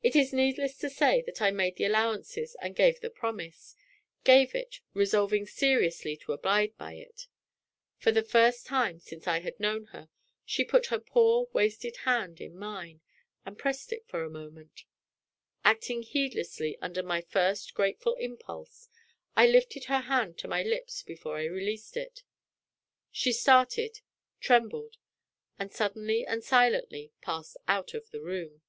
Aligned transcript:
It 0.00 0.14
is 0.14 0.32
needless 0.32 0.78
to 0.78 0.88
say 0.88 1.22
that 1.22 1.42
I 1.42 1.50
made 1.50 1.74
the 1.76 1.84
allowances 1.84 2.54
and 2.62 2.76
gave 2.76 3.00
the 3.00 3.10
promise 3.10 3.74
gave 4.22 4.54
it, 4.54 4.80
resolving 4.94 5.44
seriously 5.44 6.16
to 6.18 6.32
abide 6.32 6.78
by 6.78 6.94
it. 6.94 7.26
For 7.98 8.12
the 8.12 8.22
first 8.22 8.64
time 8.64 9.00
since 9.00 9.26
I 9.26 9.40
had 9.40 9.58
known 9.58 9.86
her, 9.86 10.08
she 10.46 10.64
put 10.64 10.86
her 10.86 11.00
poor, 11.00 11.48
wasted 11.52 11.96
hand 12.04 12.40
in 12.40 12.56
mine, 12.56 13.00
and 13.44 13.58
pressed 13.58 13.92
it 13.92 14.06
for 14.06 14.22
a 14.22 14.30
moment. 14.30 14.84
Acting 15.64 16.04
heedlessly 16.04 16.78
under 16.80 17.02
my 17.02 17.20
first 17.20 17.74
grateful 17.74 18.14
impulse, 18.14 18.88
I 19.36 19.48
lifted 19.48 19.86
her 19.86 20.02
hand 20.02 20.38
to 20.38 20.48
my 20.48 20.62
lips 20.62 21.02
before 21.02 21.36
I 21.38 21.44
released 21.46 21.96
it. 21.96 22.22
She 23.10 23.32
started 23.32 24.00
trembled 24.40 24.96
and 25.58 25.72
suddenly 25.72 26.24
and 26.24 26.42
silently 26.44 27.10
passed 27.20 27.56
out 27.66 27.94
of 27.94 28.08
the 28.10 28.20
room. 28.20 28.62